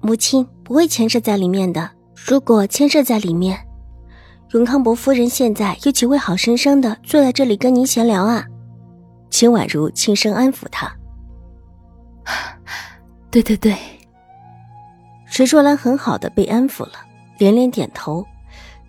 [0.00, 1.90] 母亲不会牵涉在里面的。
[2.14, 3.58] 如果牵涉在里面，
[4.50, 8.44] 永康伯夫人现在又岂会好生生的坐在这里跟您闲聊啊？
[9.30, 10.92] 秦婉如轻声安抚他。
[13.30, 13.74] 对对对，
[15.24, 16.92] 水若兰很好的被安抚了，
[17.38, 18.26] 连连点头，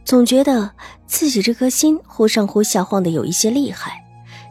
[0.04, 0.70] 总觉得
[1.06, 4.04] 自己这颗心忽上忽下晃的有一些厉害，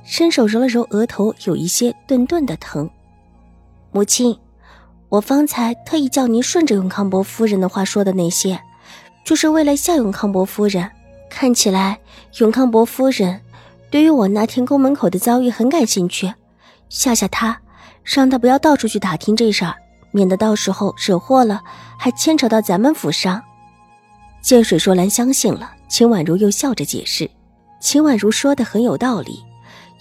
[0.04, 2.88] 伸手揉了揉额头，有一些顿顿的疼。
[3.92, 4.38] 母亲。
[5.10, 8.58] 我方才特意叫您顺着永康伯夫人的话说的那些，
[9.24, 10.90] 就是为了吓永康伯夫人。
[11.28, 11.98] 看起来
[12.38, 13.40] 永康伯夫人
[13.90, 16.32] 对于我那天宫门口的遭遇很感兴趣，
[16.88, 17.60] 吓吓她，
[18.04, 19.74] 让她不要到处去打听这事儿，
[20.12, 21.60] 免得到时候惹祸了，
[21.98, 23.42] 还牵扯到咱们府上。
[24.40, 27.28] 见水说兰相信了，秦婉如又笑着解释
[27.80, 29.44] ：“秦婉如说的很有道理。”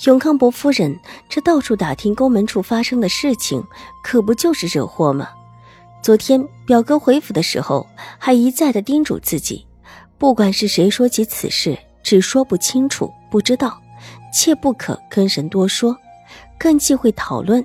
[0.06, 0.98] 永康伯夫人
[1.28, 3.62] 这到处打听宫门处发生的事情，
[4.02, 5.30] 可不就是惹祸吗？
[6.02, 7.86] 昨天表哥回府的时候，
[8.18, 9.68] 还一再的叮嘱自己，
[10.18, 13.82] 不管是谁说起此事，只说不清楚、不知道，
[14.34, 15.98] 切不可跟人多说，
[16.58, 17.64] 更忌讳讨论。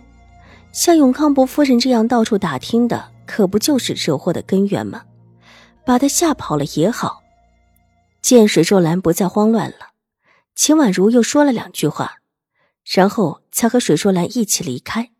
[0.72, 5.02] 像永康伯夫人这样到处打听的，可不就是惹祸的根源吗？
[5.86, 7.22] 把他吓跑了也好。
[8.20, 9.90] 见水若兰不再慌乱了，
[10.56, 12.16] 秦婉如又说了两句话。
[12.84, 15.10] 然后才和水若兰一起离开。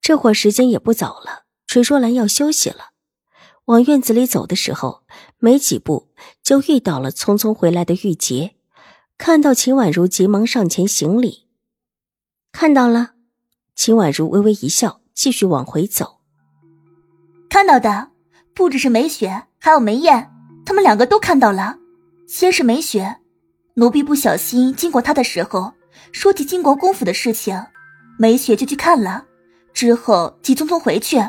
[0.00, 2.90] 这会儿时间也不早了，水若兰要休息了。
[3.66, 5.04] 往院子里走的时候，
[5.38, 6.08] 没几步
[6.42, 8.56] 就遇到了匆匆回来的玉洁。
[9.16, 11.46] 看到秦婉如，急忙上前行礼。
[12.50, 13.12] 看到了，
[13.76, 16.18] 秦婉如微微一笑，继续往回走。
[17.48, 18.10] 看到的
[18.52, 20.30] 不只是梅雪，还有梅艳，
[20.66, 21.78] 他们两个都看到了。
[22.26, 23.18] 先是梅雪，
[23.74, 25.72] 奴婢不小心经过她的时候。
[26.10, 27.58] 说起金国公府的事情，
[28.18, 29.24] 梅雪就去看了，
[29.72, 31.22] 之后急匆匆回去，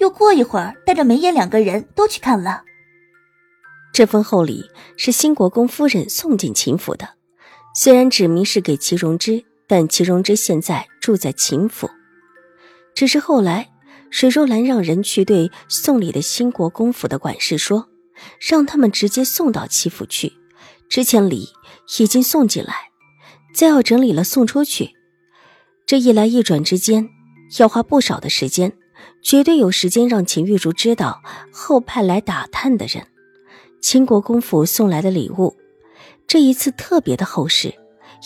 [0.00, 2.62] 又过一会儿带着梅艳两个人都去看了。
[3.92, 7.08] 这封厚礼是新国公夫人送进秦府的，
[7.74, 11.90] 虽然指明是给祁荣之，但祁荣之现在住在秦府。
[12.94, 13.70] 只是后来
[14.10, 17.88] 水若兰让人去对送礼的新国公府的管事说，
[18.40, 20.32] 让他们直接送到齐府去，
[20.88, 21.48] 之前礼
[21.98, 22.87] 已经送进来。
[23.58, 24.94] 再要整理了送出去，
[25.84, 27.08] 这一来一转之间
[27.58, 28.72] 要花不少的时间，
[29.20, 31.20] 绝对有时间让秦玉竹知道
[31.50, 33.04] 后派来打探的人。
[33.80, 35.56] 秦国公府送来的礼物，
[36.28, 37.74] 这一次特别的厚实，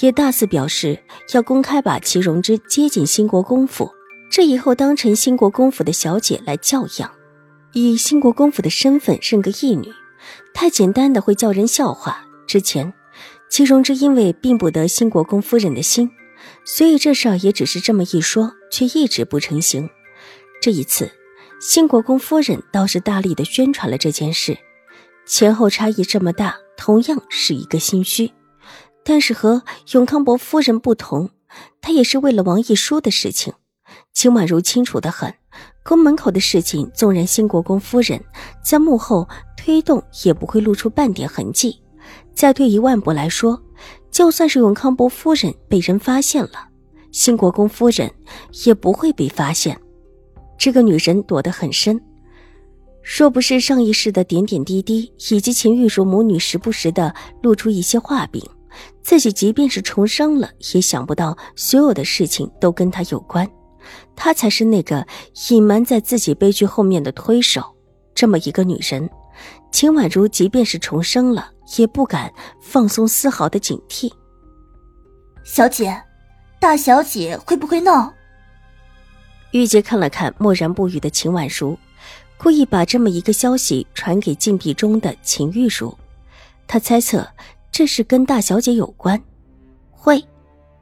[0.03, 3.91] 也大肆表示要公开把齐荣之接进新国公府，
[4.31, 7.11] 这以后当成新国公府的小姐来教养，
[7.73, 9.89] 以新国公府的身份认个义女，
[10.53, 12.23] 太简单的会叫人笑话。
[12.47, 12.93] 之前。
[13.53, 16.11] 齐荣之因为并不得新国公夫人的心，
[16.65, 19.91] 所以这事儿也只是这么一说，却一直不成形。
[20.63, 21.13] 这一次，
[21.61, 24.57] 新国公夫人倒是大力的宣传了这件事，
[25.27, 28.33] 前后差异这么大，同样是一个心虚。
[29.05, 31.29] 但是和永康伯夫人不同，
[31.83, 33.53] 她也是为了王一书的事情。
[34.15, 35.35] 秦婉如清楚的很，
[35.85, 38.25] 宫门口的事情，纵然新国公夫人
[38.65, 41.82] 在幕后推动，也不会露出半点痕迹。
[42.35, 43.63] 再退一万步来说，
[44.11, 46.69] 就算是永康伯夫人被人发现了，
[47.11, 48.11] 新国公夫人
[48.65, 49.79] 也不会被发现。
[50.59, 52.01] 这个女人躲得很深，
[53.03, 58.43] 若不是上一世的点点滴滴，以及秦玉茹母女时不时的露出一些画饼，
[59.03, 63.49] 自己即便是重生了，也想不到所有的事情都跟她有关。
[64.15, 65.05] 她才是那个
[65.51, 67.63] 隐瞒在自己悲剧后面的推手。
[68.15, 69.09] 这么一个女人，
[69.73, 71.49] 秦婉如即便是重生了。
[71.79, 72.31] 也不敢
[72.61, 74.13] 放松丝毫的警惕。
[75.43, 76.03] 小姐，
[76.61, 78.13] 大小姐会不会闹？
[79.53, 81.79] 玉洁看了看默然不语的秦婉如，
[82.37, 85.97] 故意把这么一个消息传给禁闭中的秦玉茹。
[86.67, 87.27] 他猜测
[87.71, 89.19] 这是跟大小姐有关。
[89.91, 90.23] 会，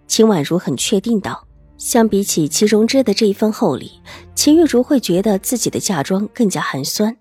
[0.08, 1.46] 秦婉如很确定道。
[1.78, 3.92] 相比起齐荣之的这一份厚礼，
[4.34, 7.16] 秦玉茹会觉得自己的嫁妆更加寒酸。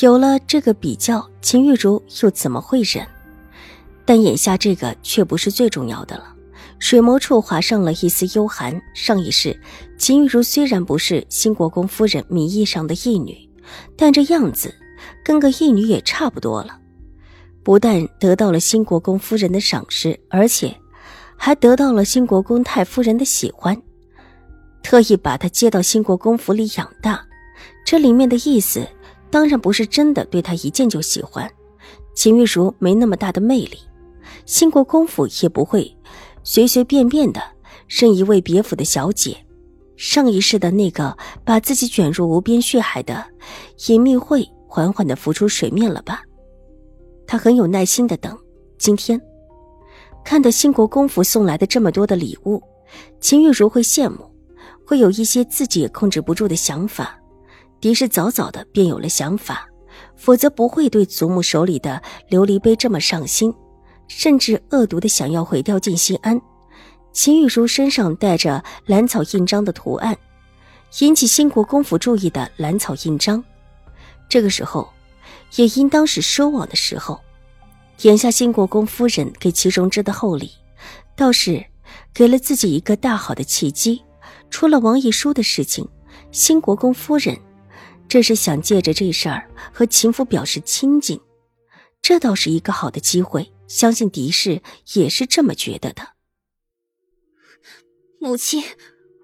[0.00, 3.06] 有了这个比较，秦玉茹又怎么会忍？
[4.04, 6.34] 但眼下这个却不是最重要的了。
[6.80, 8.82] 水眸处划上了一丝幽寒。
[8.92, 9.56] 上一世，
[9.96, 13.38] 秦玉茹虽然不是新国公夫人名义上的义女，
[13.96, 14.74] 但这样子
[15.24, 16.76] 跟个义女也差不多了。
[17.62, 20.74] 不但得到了新国公夫人的赏识，而且
[21.36, 23.80] 还得到了新国公太夫人的喜欢，
[24.82, 27.24] 特意把她接到新国公府里养大。
[27.86, 28.86] 这里面的意思，
[29.34, 31.50] 当然不是真的对他一见就喜欢。
[32.14, 33.76] 秦玉茹没那么大的魅力，
[34.46, 35.92] 兴国公府也不会
[36.44, 37.42] 随随便便的
[37.88, 39.36] 认一位别府的小姐。
[39.96, 43.26] 上一世的那个把自己卷入无边血海的
[43.88, 46.22] 隐秘会，缓缓的浮出水面了吧？
[47.26, 48.38] 他很有耐心的等。
[48.78, 49.20] 今天
[50.24, 52.62] 看到兴国公府送来的这么多的礼物，
[53.18, 54.30] 秦玉茹会羡慕，
[54.86, 57.18] 会有一些自己也控制不住的想法。
[57.84, 59.68] 狄氏早早的便有了想法，
[60.16, 63.52] 否则不会对祖母手里的琉璃杯这么上心，
[64.08, 66.40] 甚至恶毒的想要毁掉静心安。
[67.12, 70.16] 秦玉茹身上带着兰草印章的图案，
[71.00, 73.44] 引起新国公府注意的兰草印章，
[74.30, 74.88] 这个时候。
[75.56, 77.20] 也应当是收网的时候。
[78.00, 80.50] 眼下新国公夫人给齐荣之的厚礼，
[81.14, 81.62] 倒是
[82.14, 84.02] 给了自己一个大好的契机。
[84.48, 85.86] 除了王义书的事情，
[86.32, 87.38] 新国公夫人
[88.08, 91.20] 这是想借着这事儿和秦府表示亲近，
[92.00, 93.52] 这倒是一个好的机会。
[93.66, 94.62] 相信狄氏
[94.92, 96.02] 也是这么觉得的。
[98.20, 98.62] 母亲，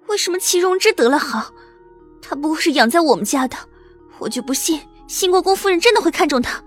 [0.08, 1.52] 为什么齐荣之得了好？
[2.22, 3.56] 他不过是养在我们家的，
[4.18, 4.80] 我就不信。
[5.06, 6.62] 新国公夫人真的会看中他？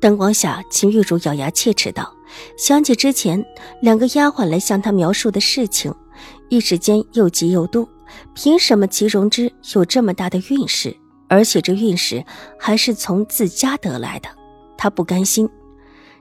[0.00, 2.14] 灯光下，秦玉茹咬牙切齿道
[2.58, 3.42] ：“想起之前
[3.80, 5.92] 两个丫鬟来向她描述的事情，
[6.48, 7.88] 一时间又急又怒。
[8.34, 10.96] 凭什么齐荣之有这么大的运势，
[11.28, 12.24] 而且这运势
[12.58, 14.28] 还是从自家得来的？
[14.76, 15.48] 他不甘心，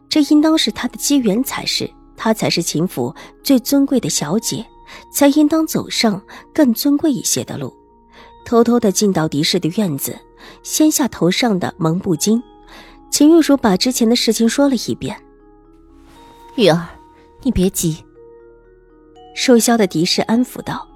[0.10, 1.90] 这应当是他的机缘才是。
[2.16, 4.64] 她才是秦府最尊贵的小姐，
[5.12, 6.22] 才应当走上
[6.54, 7.74] 更尊贵一些的路。
[8.46, 10.18] 偷偷的进到狄氏的院子。”
[10.64, 12.42] 掀下头上的蒙布巾，
[13.12, 15.16] 秦玉茹把之前的事情说了一遍。
[16.56, 16.90] 玉儿，
[17.44, 18.04] 你别急。
[19.36, 20.88] 瘦削的狄氏安抚道。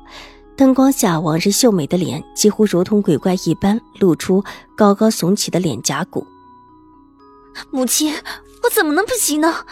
[0.58, 4.44] 灯光下，往日秀美的脸几乎如同鬼怪一般，露出
[4.76, 6.26] 高高耸起的脸颊骨。
[7.72, 8.14] 母亲，
[8.64, 9.66] 我怎么能不急呢？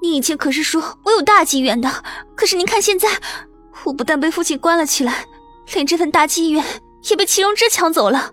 [0.00, 2.02] 你以前可是说我有大机缘的，
[2.34, 3.08] 可是您看现在，
[3.84, 5.26] 我不但被父亲关了起来，
[5.74, 6.64] 连这份大机缘
[7.10, 8.32] 也被齐荣之抢走了。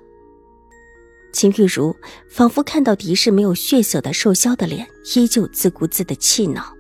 [1.34, 1.94] 秦玉茹
[2.30, 6.74] 仿佛看到狄氏没有血色的瘦削的脸，依旧自顾自的气恼。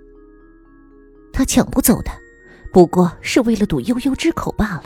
[1.34, 2.12] 他抢不走的，
[2.72, 4.84] 不过是为了堵悠悠之口罢了。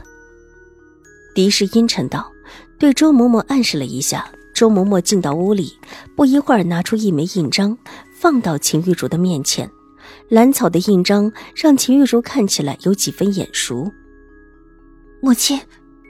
[1.33, 2.31] 狄氏阴沉道，
[2.78, 4.30] 对周嬷嬷暗示了一下。
[4.54, 5.74] 周嬷嬷进到屋里，
[6.16, 7.75] 不一会儿拿出一枚印章，
[8.13, 9.68] 放到秦玉茹的面前。
[10.30, 13.92] 兰草的印章让秦玉茹看起来有几分眼熟。
[15.19, 15.60] 母亲，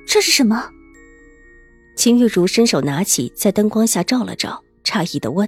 [0.06, 0.68] 这是什么？
[1.96, 5.48] 秦玉茹伸手拿起，在灯光下照了照，诧异的问：“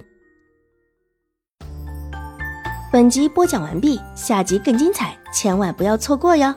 [2.92, 6.54] 本集播讲完毕，下集更精彩，千万不要错过哟！”